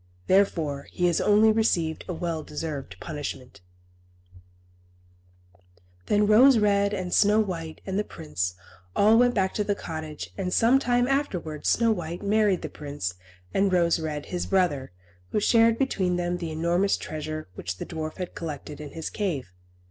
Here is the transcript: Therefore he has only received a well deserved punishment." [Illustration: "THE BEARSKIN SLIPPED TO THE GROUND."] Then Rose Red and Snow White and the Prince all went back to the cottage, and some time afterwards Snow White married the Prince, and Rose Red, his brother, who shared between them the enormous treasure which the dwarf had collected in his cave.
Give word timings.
Therefore 0.25 0.87
he 0.91 1.05
has 1.05 1.21
only 1.21 1.51
received 1.51 2.05
a 2.09 2.13
well 2.15 2.41
deserved 2.41 2.95
punishment." 2.99 3.61
[Illustration: 6.09 6.25
"THE 6.25 6.25
BEARSKIN 6.25 6.25
SLIPPED 6.25 6.25
TO 6.25 6.25
THE 6.25 6.25
GROUND."] 6.25 6.29
Then 6.31 6.35
Rose 6.35 6.57
Red 6.57 6.93
and 6.99 7.13
Snow 7.13 7.39
White 7.39 7.81
and 7.85 7.99
the 7.99 8.03
Prince 8.03 8.55
all 8.95 9.19
went 9.19 9.35
back 9.35 9.53
to 9.53 9.63
the 9.63 9.75
cottage, 9.75 10.31
and 10.35 10.51
some 10.51 10.79
time 10.79 11.07
afterwards 11.07 11.69
Snow 11.69 11.91
White 11.91 12.23
married 12.23 12.63
the 12.63 12.69
Prince, 12.69 13.13
and 13.53 13.71
Rose 13.71 13.99
Red, 13.99 14.25
his 14.25 14.47
brother, 14.47 14.91
who 15.29 15.39
shared 15.39 15.77
between 15.77 16.15
them 16.15 16.37
the 16.37 16.49
enormous 16.51 16.97
treasure 16.97 17.49
which 17.53 17.77
the 17.77 17.85
dwarf 17.85 18.17
had 18.17 18.33
collected 18.33 18.81
in 18.81 18.89
his 18.93 19.11
cave. 19.11 19.51